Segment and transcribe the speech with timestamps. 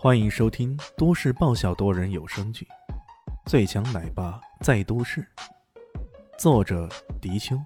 [0.00, 2.64] 欢迎收听都市爆笑多人有声剧
[3.50, 5.20] 《最强奶爸在都市》，
[6.38, 6.88] 作者：
[7.20, 7.60] 迪秋，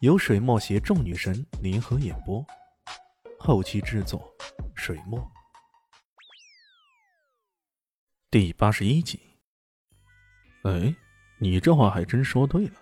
[0.00, 2.42] 由水墨携众女神联合演播，
[3.38, 4.26] 后期制作：
[4.74, 5.30] 水墨。
[8.30, 9.20] 第八十一集。
[10.62, 10.96] 哎，
[11.36, 12.80] 你这话还真说对了，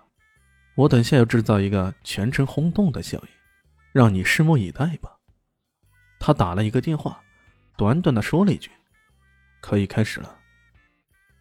[0.76, 3.28] 我等下要制造一个全城轰动的效应，
[3.90, 5.18] 让你拭目以待吧。
[6.20, 7.20] 他打了一个电话。
[7.76, 8.70] 短短的说了一句
[9.60, 10.38] ：“可以开始了。”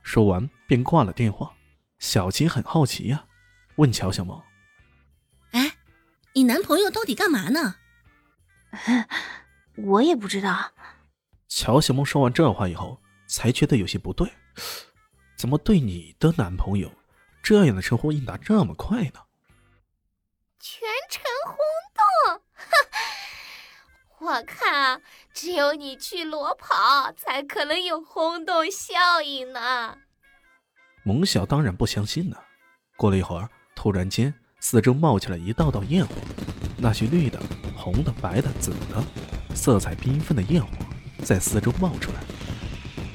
[0.01, 1.53] 说完便挂了电话。
[1.99, 3.25] 小琪很好奇呀，
[3.75, 4.41] 问乔小萌
[5.51, 5.77] ：“哎，
[6.33, 7.75] 你男朋友到底干嘛呢？”
[9.77, 10.71] 我也不知道。
[11.47, 14.29] 乔小萌说完这话以后，才觉得有些不对，
[15.37, 16.91] 怎么对你的男朋友
[17.41, 19.21] 这样的称呼应答这么快呢？
[20.59, 21.72] 全程轰动，
[24.23, 24.99] 我看啊。
[25.33, 29.97] 只有你去裸跑，才可能有轰动效应呢。
[31.03, 32.37] 蒙小当然不相信呢。
[32.95, 36.13] 过了一会儿，突然间，四周冒起了一道道焰火，
[36.77, 37.41] 那些绿的、
[37.75, 39.03] 红的、白的、紫的，
[39.55, 40.69] 色彩缤纷的焰火
[41.23, 42.19] 在四周冒出来。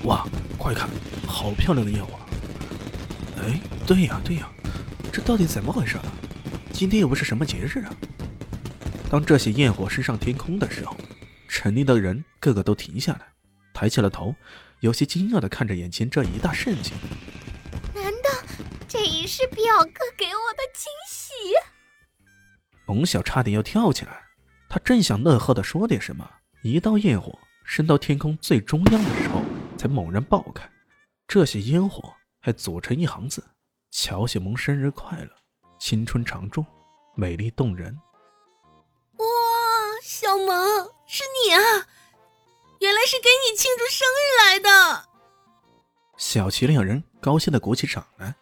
[0.05, 0.27] 哇，
[0.59, 0.89] 快看，
[1.27, 2.19] 好漂亮的焰火！
[3.41, 4.51] 哎，对呀对呀，
[5.13, 6.05] 这到底怎么回事啊？
[6.73, 7.95] 今天又不是什么节日啊！
[9.11, 10.97] 当这些焰火升上天空的时候。
[11.51, 13.27] 城里的人个个都停下来，
[13.73, 14.35] 抬起了头，
[14.81, 16.93] 有些惊讶的看着眼前这一大盛景。
[17.95, 18.29] 难道
[18.87, 21.33] 这也是表哥给我的惊喜？
[22.85, 24.21] 蒙晓差点要跳起来，
[24.69, 26.31] 他正想乐呵的说点什么，
[26.63, 29.43] 一道焰火升到天空最中央的时候，
[29.79, 30.71] 才猛然爆开。
[31.27, 33.43] 这些烟火还组成一行字
[33.91, 35.31] ：“乔小萌生日快乐，
[35.81, 36.63] 青春常驻，
[37.17, 37.99] 美丽动人。”
[40.29, 40.85] 小萌！
[41.07, 41.59] 是你啊！
[42.81, 45.09] 原来是给你庆祝生日来的。
[46.19, 48.35] 小齐两人高兴的鼓起掌来。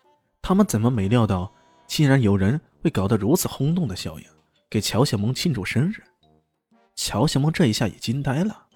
[0.43, 1.55] 他们怎么没料到，
[1.87, 4.27] 竟然有人会搞得如此轰动的效应，
[4.69, 6.03] 给乔小萌庆祝生日。
[6.97, 8.67] 乔小萌这一下也惊呆了，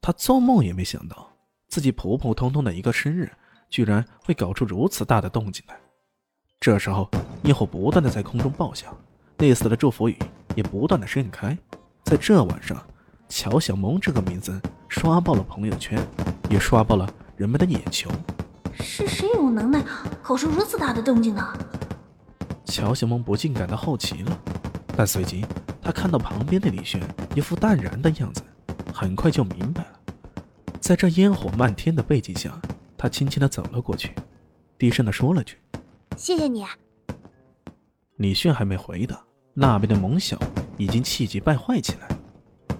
[0.00, 1.32] 她做梦也没想到，
[1.68, 3.30] 自己普普通通的一个生日，
[3.70, 5.80] 居然会搞出如此大的动静来。
[6.58, 7.08] 这时候，
[7.44, 8.92] 烟火不断的在空中爆响，
[9.38, 10.18] 类似的祝福语
[10.56, 11.56] 也不断的盛开。
[12.04, 12.80] 在这晚上。
[13.26, 15.98] 乔小萌这个名字刷爆了朋友圈，
[16.50, 18.08] 也刷爆了人们的眼球。
[18.74, 19.82] 是谁有能耐
[20.22, 21.42] 搞出如此大的动静呢？
[22.64, 24.38] 乔小萌不禁感到好奇了，
[24.94, 25.44] 但随即
[25.82, 27.02] 他看到旁边的李轩
[27.34, 28.42] 一副淡然的样子，
[28.92, 29.98] 很快就明白了。
[30.80, 32.60] 在这烟火漫天的背景下，
[32.96, 34.14] 他轻轻的走了过去，
[34.78, 35.56] 低声的说了句
[36.16, 36.64] ：“谢谢你。”
[38.16, 39.18] 李炫还没回答，
[39.54, 40.38] 那边的蒙晓
[40.76, 42.08] 已经气急败坏起来。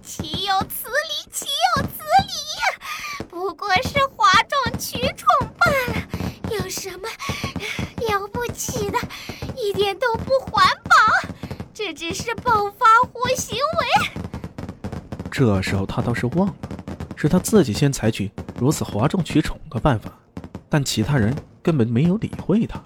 [0.02, 1.30] 岂有此理！
[1.30, 1.46] 岂
[1.76, 3.26] 有此理！
[3.28, 5.26] 不过是哗众取宠
[5.58, 6.08] 罢了，
[6.50, 7.08] 有什么
[8.08, 8.98] 了不起的？
[9.56, 11.30] 一点都不环保，
[11.72, 14.20] 这只是暴发户行为。
[15.30, 16.54] 这时候他倒是忘了，
[17.16, 20.12] 是他自己先采取如此哗众取宠的办法，
[20.68, 22.80] 但其他人根本没有理会他。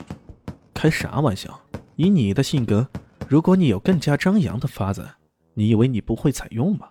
[0.72, 1.60] 开啥玩笑？
[1.96, 2.86] 以你的性格，
[3.28, 5.06] 如果你有更加张扬的法子，
[5.52, 6.90] 你以为你不会采用吗？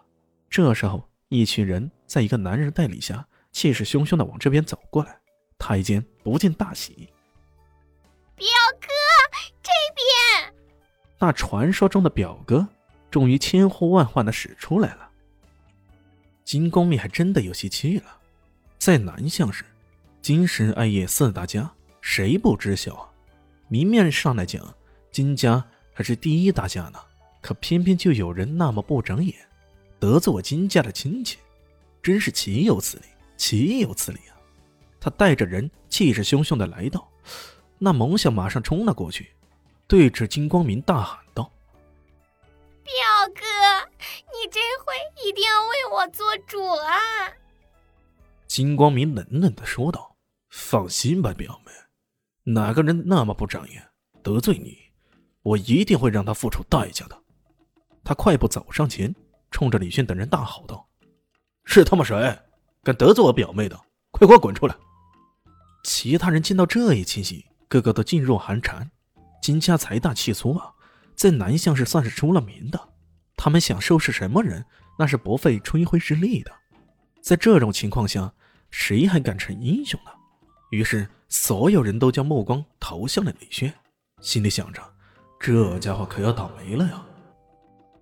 [0.51, 5.19] 这时候，一群人在一个男人带领下，气势汹汹的往这边走过来。
[5.57, 7.09] 太监不禁大喜
[8.37, 8.45] ：“表
[8.79, 8.87] 哥，
[9.63, 10.53] 这边！”
[11.17, 12.67] 那传说中的表哥，
[13.09, 15.09] 终于千呼万唤的使出来了。
[16.43, 18.05] 金光明还真的有些气了。
[18.77, 19.65] 在南向市，
[20.21, 23.09] 金石艾叶四大家，谁不知晓啊？
[23.69, 24.75] 明面上来讲，
[25.11, 25.65] 金家
[25.97, 26.99] 还是第一大家呢，
[27.41, 29.33] 可偏偏就有人那么不长眼。
[29.99, 31.39] 得罪我金家的亲戚，
[32.03, 33.05] 真是岂有此理！
[33.35, 34.37] 岂有此理啊！
[34.99, 37.09] 他带着人气势汹汹的来到，
[37.79, 39.31] 那蒙小马上冲了过去，
[39.87, 41.51] 对着金光明大喊道
[42.85, 42.93] ：“表
[43.33, 43.41] 哥，
[44.27, 44.93] 你这回
[45.27, 46.93] 一定要为我做主啊！”
[48.45, 50.15] 金光明冷冷的说道
[50.51, 51.71] ：“放心吧，表妹，
[52.53, 53.83] 哪个人那么不长眼，
[54.21, 54.77] 得罪你，
[55.47, 57.17] 我一定会让他付出代价的。”
[58.03, 59.13] 他快步走上前。
[59.49, 60.85] 冲着李迅等人大吼道
[61.63, 62.37] ：“是他妈谁
[62.83, 63.79] 敢得罪我表妹的？
[64.11, 64.75] 快给我滚出来！”
[65.85, 68.91] 其他人见到这一情形，个个都噤若寒蝉。
[69.41, 70.69] 金家财大气粗啊，
[71.15, 72.89] 在南巷是算是出了名的。
[73.37, 74.65] 他们想收拾什么人，
[74.99, 76.51] 那是不费吹灰之力的。
[77.21, 78.33] 在这种情况下，
[78.69, 80.11] 谁还敢成英雄呢？
[80.71, 83.73] 于是，所有人都将目光投向了李轩，
[84.19, 84.83] 心里想着：
[85.39, 87.05] 这家伙可要倒霉了呀！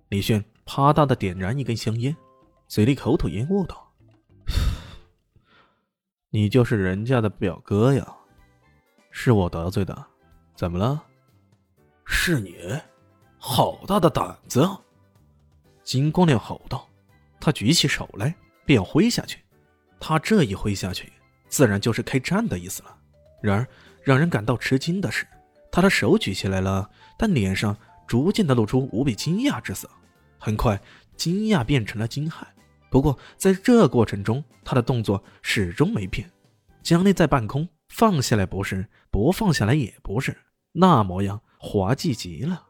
[0.08, 0.44] 李炫。
[0.68, 2.16] 啪嗒的点燃一根香烟，
[2.66, 3.88] 嘴里口吐烟雾道
[6.30, 8.04] ：“你就是人家的表哥呀，
[9.12, 10.04] 是我得罪的，
[10.56, 11.00] 怎么了？
[12.04, 12.56] 是你，
[13.38, 14.62] 好大的胆子！
[14.62, 14.80] 啊！
[15.84, 16.88] 金光亮吼道。
[17.38, 18.34] 他举起手来，
[18.64, 19.38] 便要挥下去。
[20.00, 21.12] 他这一挥下去，
[21.46, 22.98] 自然就是开战的意思了。
[23.40, 23.68] 然而，
[24.02, 25.24] 让人感到吃惊的是，
[25.76, 26.88] 他的手举起来了，
[27.18, 27.76] 但脸上
[28.06, 29.86] 逐渐的露出无比惊讶之色。
[30.38, 30.80] 很快，
[31.18, 32.44] 惊讶变成了惊骇。
[32.90, 36.32] 不过，在这过程中，他的动作始终没变，
[36.82, 40.38] 将立在半空放下来不是，不放下来也不是，
[40.72, 42.64] 那模样滑稽极了。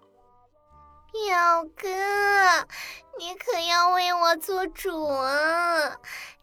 [1.12, 1.88] 表哥，
[3.20, 5.91] 你可要为我做主啊！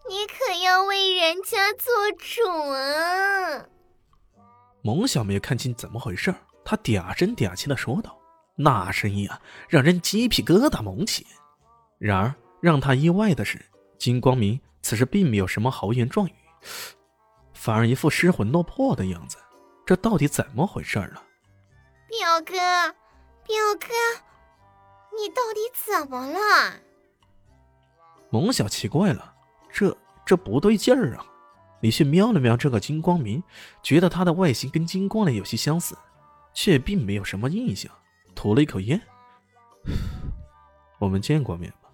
[0.07, 3.65] 你可要为人家做主啊！
[4.81, 6.33] 蒙小没有看清怎么回事，
[6.65, 8.17] 他嗲声嗲气的说道，
[8.55, 11.25] 那声音啊，让人鸡皮疙瘩猛起。
[11.97, 13.63] 然而，让他意外的是，
[13.97, 16.33] 金光明此时并没有什么豪言壮语，
[17.53, 19.37] 反而一副失魂落魄的样子。
[19.85, 21.21] 这到底怎么回事儿呢？
[22.07, 23.87] 表哥，表哥，
[25.17, 26.79] 你到底怎么了？
[28.29, 29.33] 蒙小奇怪了，
[29.71, 29.95] 这
[30.25, 31.25] 这不对劲儿啊！
[31.81, 33.43] 李迅瞄了瞄这个金光明，
[33.81, 35.97] 觉得他的外形跟金光亮有些相似，
[36.53, 37.91] 却并没有什么印象，
[38.35, 39.01] 吐了一口烟。
[40.99, 41.89] 我们见过面吗？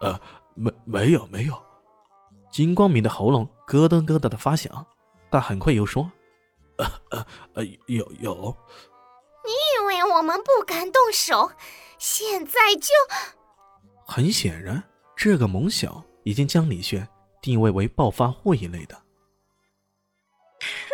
[0.00, 0.20] 呃，
[0.54, 1.60] 没，没有，没有。
[2.52, 4.86] 金光明的喉咙咯噔咯噔的发响，
[5.28, 6.10] 但很快又说
[6.78, 8.56] ：“呃呃呃，有有。”
[9.44, 11.50] 你以为我们不敢动手，
[11.98, 12.90] 现在就……
[14.06, 14.82] 很显然，
[15.16, 17.08] 这个萌小已经将李炫
[17.42, 18.96] 定位为暴发户一类的。